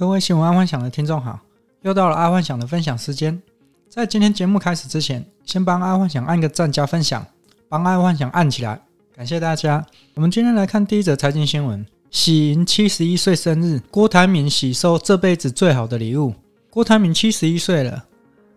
[0.00, 1.38] 各位新闻爱幻想的听众好，
[1.82, 3.38] 又到了爱幻想的分享时间。
[3.86, 7.26] 在今天节目开始之前，先帮爱幻想按个赞加分享，
[7.68, 8.80] 帮爱幻想按起来，
[9.14, 9.84] 感谢大家。
[10.14, 16.32] 我们今天来看第一则财经新闻：喜迎七十一岁生日，郭台铭喜收这辈子最好的礼物。
[16.70, 18.06] 郭台铭七十一岁了，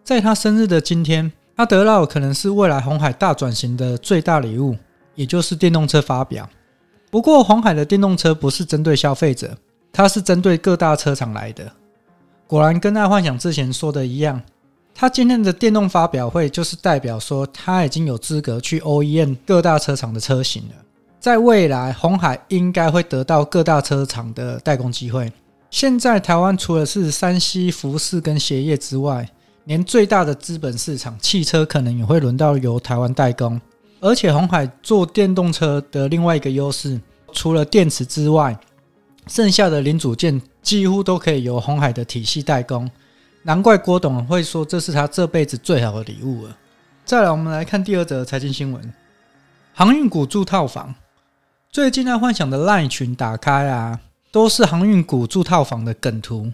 [0.02, 4.78] 在他生日的今天，他得到可能是未来红海大转型的最大礼物，
[5.16, 6.50] 也就是电动车发表。
[7.12, 9.58] 不过，红海的电动车不是针对消费者。
[9.96, 11.72] 它是针对各大车厂来的，
[12.48, 14.42] 果然跟爱幻想之前说的一样，
[14.92, 20.76] 他今天的电动发表会就是代表说他已经有资格去 OEM 各大车厂的车型了。
[21.20, 25.32] 在未来，红海应该会得到各大车厂的代工机会。
[25.70, 29.30] 现在台湾除了是三 C 服饰跟鞋业之外，
[29.66, 33.62] 连最大的资本市场汽车可能也会轮到由台湾代工。
[34.02, 37.00] 而且红海做电动车的另外一个优势，
[37.32, 38.60] 除了电池之外，
[39.28, 42.90] 剩下的零组件几乎都可以由红海的体系代工，
[43.44, 46.58] 难怪郭董会说这是他这辈子最好的礼物了。
[47.06, 48.94] 再来，我们来看第二则财经新闻：
[49.74, 50.96] 航运股住套房。
[51.72, 54.00] 最近爱幻想的 LINE 群打开啊，
[54.32, 56.54] 都是航运股住套房的梗图。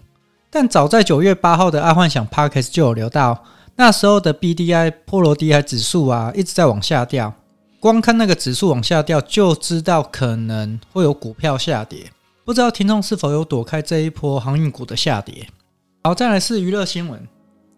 [0.50, 3.44] 但早在九月八号的爱幻想 Podcast 就有聊到，
[3.76, 7.34] 那时候的 BDI 波罗的海指数啊一直在往下掉，
[7.80, 12.12] 光看那个指数往下掉就知道可能会有股票下跌。
[12.50, 15.48] 不知道听众是否有躲开这一波航运股的下跌？
[16.04, 17.28] 好，再来是娱乐新闻，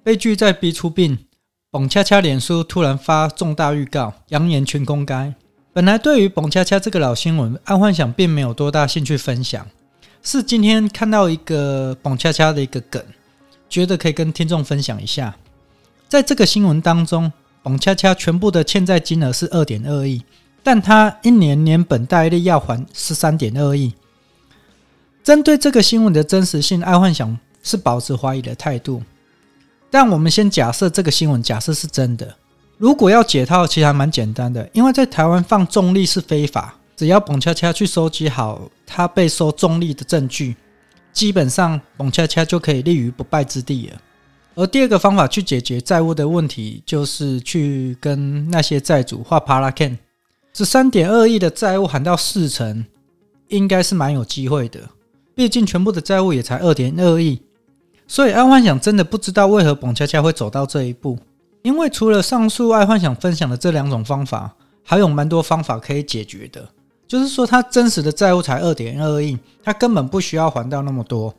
[0.01, 1.17] 悲剧在 B 出病，
[1.69, 5.35] 蹦恰恰脸书突然发重大预告，扬言全公开。
[5.73, 9.67] 本来对于蹦恰恰这个老新闻，爱幻想并没有多大兴趣分享，
[10.23, 13.03] 是今天看到一个蹦恰恰的一个梗，
[13.67, 15.35] 觉得可以跟听众分享一下。
[16.07, 17.29] 在这个新闻当中，
[17.61, 20.23] 蹦恰恰全部的欠债金额是二点二亿，
[20.63, 23.91] 但他一年年本带利要还十三点二亿。
[25.23, 29.01] 针对这个新闻的真实性，爱幻想是保持怀疑的态度。
[29.89, 32.35] 但我们先假设这个新闻假设是真的，
[32.77, 40.55] 如果要解套，其实还蛮简单的，因为在台湾放重力是非法，只要蹦恰恰去收集好他被收重力的证据，
[41.13, 44.01] 基本上蹦恰恰就可以立于不败之地了。
[44.55, 49.97] 而第二个方法去解决债务的问题，就是去跟那些债主画 ParaCan，
[50.51, 52.85] 这三点二亿的债务喊到四成，
[53.49, 54.79] 应该是蛮有机会的。
[55.41, 57.41] 毕竟全部的债务也才二点二亿，
[58.05, 61.17] 所以爱幻想真的不知道为何蹦恰恰会走到这一步。
[61.63, 64.53] 因为除了上述爱幻想分享的这两种方法，
[64.83, 66.63] 还有蛮多方法可以解决的。
[67.07, 71.33] 就是说，他真实的债务才二点二亿，他根本不需要还到那么多。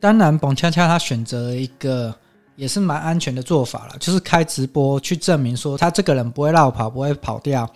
[0.00, 2.14] 当然，蹦恰恰他选择了一个
[2.56, 7.70] 也是蛮安全的做法了，就是开直播去证明说他这个人不会落跑，不会跑掉，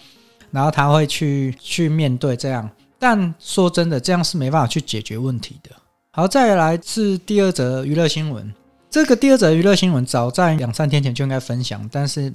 [0.50, 2.66] 然后他会去去面对这样。
[3.00, 5.70] 但说真的，这样是没办法去解决问题的。
[6.12, 8.52] 好，再来是第二则娱乐新闻。
[8.90, 12.30] 这个第二则娱乐新闻早在两三天前就应该分享，但是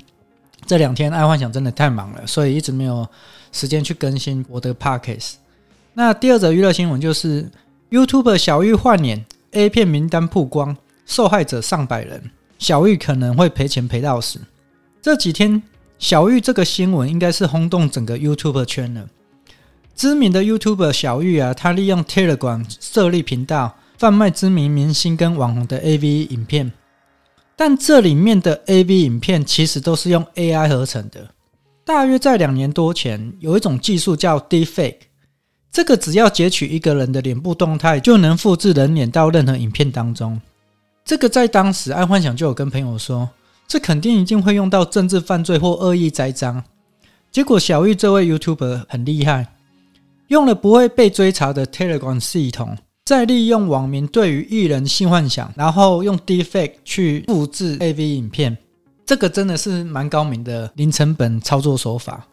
[0.65, 3.07] 这两天爱幻想真的太忙了，所以一直没有
[3.51, 5.33] 时间去更新我的 Podcast。
[5.93, 7.47] 那第二则娱乐新闻就是
[7.91, 10.75] YouTube 小玉换脸，A 片名单曝光，
[11.05, 14.39] 受害者上百人，小玉可能会赔钱赔到死。
[15.01, 15.61] 这几天
[15.99, 19.07] 小玉这个新闻应该是轰动整个 YouTube 圈了。
[19.95, 26.71] 知名的 YouTuber 小玉啊，他利用 Telegram 设立频道，贩卖知名明星跟网红的 AV 影片。
[27.55, 31.29] 但这里面的 AV 影片其实都是用 AI 合成的。
[31.85, 34.97] 大约在两年多前，有一种技术叫 Deepfake，
[35.71, 40.41] 这个只要截取一个人的脸部动态，就能复制人脸到任何影片当中。
[41.05, 43.29] 这个在当时，爱幻想就有跟朋友说，
[43.65, 46.61] 这肯定一定会用到政治犯罪或恶意栽赃。
[47.31, 49.54] 结果小玉这位 YouTuber 很厉害。
[50.27, 52.75] 用了不会被追查的 Telegram 系统，
[53.05, 58.57] 再利用网民对于艺人性幻想，然后用 Deepfake 去复制 AV 影片，
[59.05, 62.25] 这个真的是蛮高明的零成本操作手法。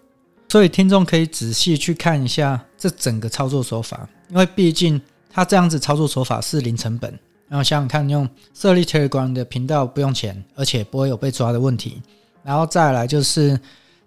[0.48, 7.10] 所以听众可以仔细去看一下这整个操作手法，因为毕竟他这样子操作手法是零成本。
[7.48, 12.00] 然后想想看，用设立 Telegram 的频道不用钱，而且不会有被抓的问题。
[12.42, 13.60] 然后再来就是。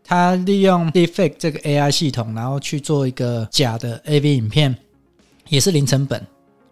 [0.05, 4.75] 他利用 Deepfake 这个 AI 系统，然后去做一个假的 AV 影片，
[5.49, 6.21] 也是零成本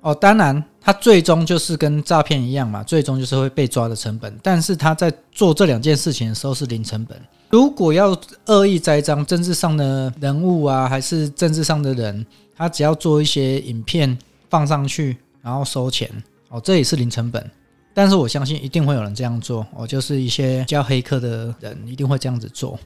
[0.02, 0.14] 哦。
[0.14, 4.38] 当然，他最终就是跟诈骗一样嘛，最终就是会被抓的成本。
[4.44, 7.20] 但是他在做这两件事情的时候是零成本。
[7.50, 8.16] 如果要
[8.46, 12.26] 恶意栽赃政治上的人物啊，还是政治上的人，
[12.56, 14.18] 他只要做一些影片
[14.50, 16.10] 放上去，然后收钱
[16.50, 17.50] 哦，这也是零成本。
[17.96, 22.80] 但是我相信一定会有人这样做哦，就是一些叫黑客的人一定会这样子做。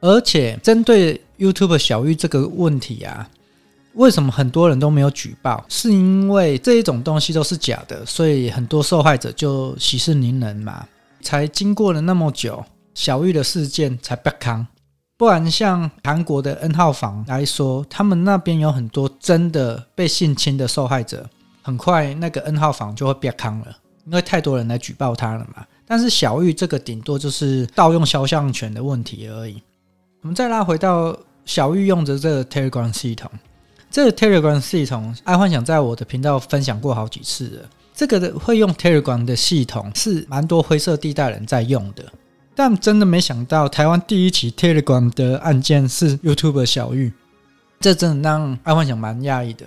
[0.00, 3.28] 而且针对 YouTube 小玉这个问题啊，
[3.94, 5.64] 为什么很多人都没有举报？
[5.68, 10.86] 是因为这一种东西都是假的，所以很多受害者就息事宁人嘛。
[11.22, 12.64] 才经过了那么久，
[12.94, 14.66] 小玉的事件才曝光。
[15.18, 21.28] 不然，像韩国的 N 号房来说，他们那边有很多真的被性侵的受害者，
[21.60, 23.76] 很快那个 N 号房就会曝光了，
[24.06, 25.66] 因为太多人来举报他了嘛。
[25.84, 29.62] 但是小玉这个顶多就是盗用肖像权的问题而已。
[30.22, 33.30] 我们再拉回到小玉用的这个 Telegram 系统。
[33.90, 37.68] 这个 Telegram 系统，爱幻想在我的频道分享过好几次了。
[37.94, 42.04] 这个的会用 Telegram 的系统是蛮多灰色地带人在用的，
[42.54, 47.12] 但真的没想到台湾第一起 Telegram 的案件是 YouTuber 小玉，
[47.80, 49.66] 这真的让爱幻想蛮讶异的。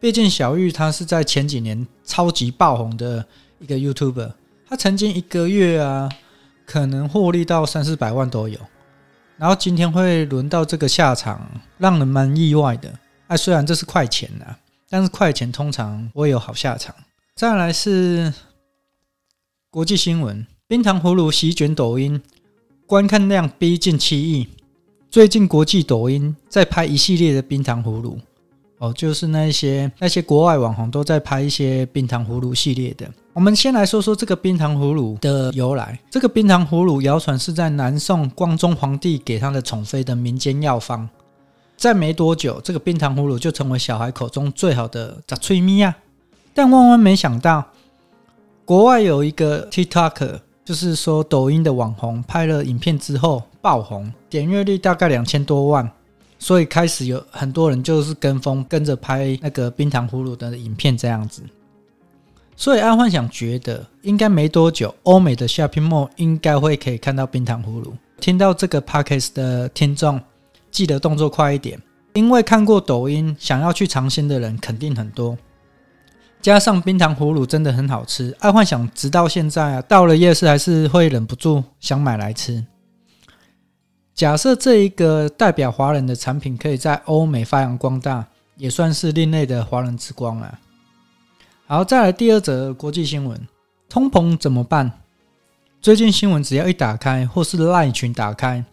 [0.00, 3.24] 毕竟小玉她是在前几年超级爆红的
[3.60, 4.32] 一个 YouTuber，
[4.68, 6.08] 她曾经一个月啊
[6.66, 8.58] 可能获利到三四百万都有，
[9.42, 11.44] 然后今天会轮到这个下场，
[11.76, 12.88] 让人蛮意外的。
[13.26, 14.56] 哎、啊、虽然这是快钱啊，
[14.88, 16.94] 但是快钱通常不会有好下场。
[17.34, 18.32] 再来是
[19.68, 22.22] 国际新闻：冰糖葫芦席卷抖音，
[22.86, 24.46] 观看量逼近七亿。
[25.10, 28.20] 最近国际抖音在拍一系列的冰糖葫芦，
[28.82, 33.08] 哦，就是那些那些国外网红都在拍一些冰糖葫芦系列的。
[33.32, 35.96] 我们先来说说这个冰糖葫芦的由来。
[36.10, 41.08] 这个冰糖葫芦谣传是在南宋光宗皇帝给他的宠妃的民间药方。
[41.76, 45.96] 在没多久，这个冰糖葫芦就成为小孩口中最好的杂脆咪啊！
[46.52, 47.64] 但万万没想到，
[48.64, 55.88] 国外有一个 TikTok，就是说抖音的网红，拍了影片之后爆红，点阅率大概两千多万，
[56.42, 61.40] 所以开始有很多人就是跟风跟着拍那个冰糖葫芦的影片这样子。
[62.56, 67.94] 所以爱幻想觉得，应该没多久，欧美的 Shopping Mall 应该会可以看到冰糖葫芦。
[68.20, 70.20] 听到这个 Podcast 的听众。
[70.72, 71.78] 记得动作快一点，
[72.14, 75.36] 因为看过抖音想要去尝鲜的人肯定很多。
[76.40, 82.64] 加上冰糖葫芦真的很好吃，爱幻想直到现在啊，到了夜市还是会忍不住想买来吃。
[84.14, 88.26] 假设这一个代表华人的产品可以在欧美发扬光大，
[88.56, 90.58] 也算是另类的华人之光啊。
[91.66, 93.48] 好，再来第二则国际新闻：
[93.88, 94.92] 通膨怎么办？
[95.80, 98.64] 最近新闻只要一打开，或是 LINE 群打开。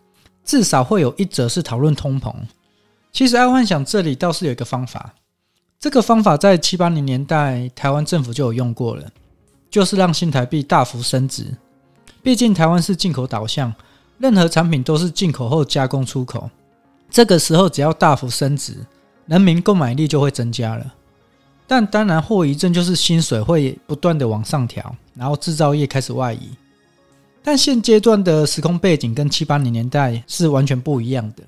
[0.44, 2.34] 至少会有一则是讨论通膨。
[3.12, 5.14] 其实爱幻想这里倒是有一个方法，
[5.80, 9.06] 这个方法在七八零年代台湾政府就有用过了，
[9.70, 11.56] 就是让新台币大幅升值。
[12.24, 13.72] 毕竟台湾是进口导向，
[14.20, 16.50] 任何产品都是进口后加工出口。
[17.10, 18.76] 这个时候只要大幅升值，
[19.26, 20.94] 人民购买力就会增加了。
[21.66, 26.50] 但当然后遗症就是薪水会不断的往上调，然后制造业开始外移。
[27.42, 31.44] 但现阶段的时空背景跟七八零年代是完全不一样的，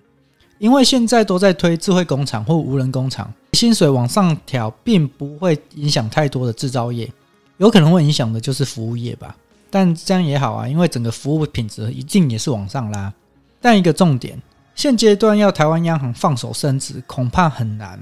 [0.58, 7.12] 因为现在都在推智慧工厂或无人工厂，薪水往上调并不会影响太多的制造业，
[7.58, 9.36] 有可能会影响的就是服务业吧。
[9.72, 13.12] 但这样也好啊，因为整个服务品质一定也是往上拉。
[13.60, 14.40] 但一个重点，
[14.76, 18.00] 现阶段要台湾央行放手升值恐怕很难，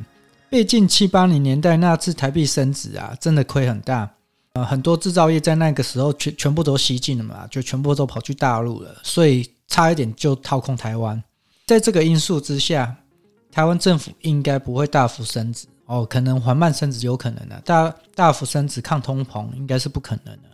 [0.50, 4.10] 毕竟七八零年代那次台币升值啊，真的亏很大。
[4.54, 11.22] 呃，很多制造业在那个时候全全部都吸进了嘛，就全部都跑去大陆了，所以差一点就掏空台湾。
[11.68, 12.96] 在这个因素之下，
[13.52, 20.49] 台湾政府应该不会大幅升值哦，可能缓慢升值有可能的，大大幅升值抗通膨应该是不可能的。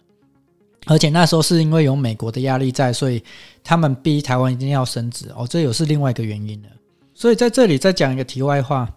[0.85, 3.23] 而且那时候是因为有美国的压力在，所以
[3.63, 6.69] 他们逼台湾一定要升值哦，这又是另外一个原因了。
[7.13, 8.87] 所以在这里再讲一个题外话，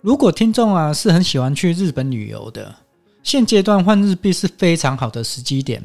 [0.00, 2.74] 如果听众啊是很喜欢去日本旅游的。
[3.22, 5.80] 现阶段换日币是非常好的时机点，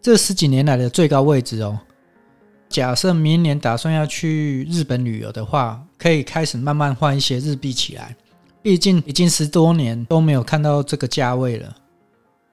[0.00, 1.78] 这十几年来的最高位置哦。
[2.70, 8.16] 假设明年打算要去日本旅游的话，可以开始慢慢换一些日币起来，
[8.62, 11.76] 毕竟已经十多年都没有看到这个价位了。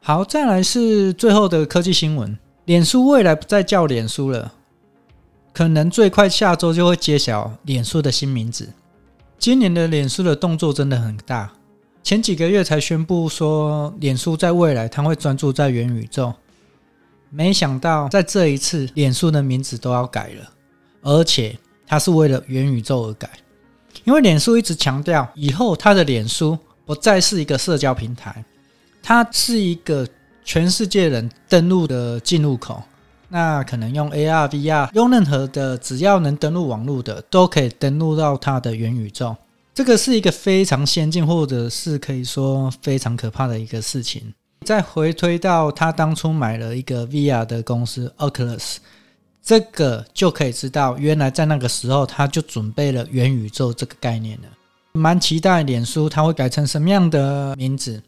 [0.01, 4.53] 好，再来是最后的科技新闻：脸书未来不再叫脸书了，
[5.53, 8.69] 可能最快下周就会揭晓脸书的新名字。
[9.37, 11.51] 今年的脸书的动作真的很大。
[12.01, 16.33] 前几个月才宣布说，脸书在未来它会专注在元宇宙，
[17.29, 20.49] 没想到在这一次，脸书的名字都要改了，
[21.01, 23.29] 而且它是为了元宇宙而改。
[24.05, 28.45] 因为脸书一直强调，以后它的脸书不再是一个社交平台，
[29.07, 30.05] 它是一个
[30.43, 32.83] 全世界人登录的进入口。
[33.29, 39.33] 那可能用 AR、VR，用任何的只要能登录网络的，都可以登录到它的元宇宙。
[39.73, 44.33] 这个是一个非常先进，或者是可以说非常可怕的一个事情。
[44.65, 48.75] 再回推到他当初买了一个 VR 的公司 Oculus，
[49.41, 54.49] 这个就可以知道，原来在那个时候他就准备了元宇宙这个概念了。
[54.91, 58.03] 蛮期待脸书它会改成什么样的名字。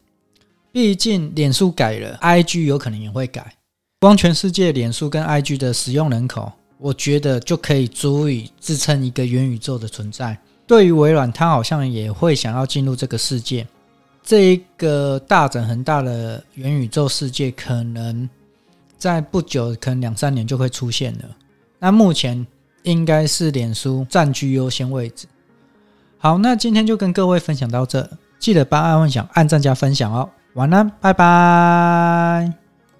[0.71, 3.53] 毕竟脸书改了，IG 有可能也会改。
[3.99, 10.38] 光全世界脸书跟 IG 的使用人口，我觉得就可以足以支撑一个元宇宙的存在。
[10.67, 13.67] 对于微软，它好像也会想要进入这个世界。
[14.21, 18.29] 这一个大整很大的元宇宙世界，可能
[18.97, 21.21] 在不久，可能两三年就会出现了。
[21.79, 22.45] 那目前
[22.83, 25.25] 应该是脸书占据优先位置。
[26.19, 28.07] 好，那今天就跟各位分享到这，
[28.38, 30.29] 记得帮爱幻想按赞加分享哦。
[30.59, 32.68] 晚安，拜拜。